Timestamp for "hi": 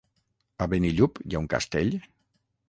1.25-1.37